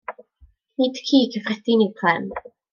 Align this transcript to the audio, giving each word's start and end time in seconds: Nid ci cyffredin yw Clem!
Nid 0.79 0.95
ci 1.09 1.19
cyffredin 1.37 1.87
yw 1.87 1.95
Clem! 2.01 2.29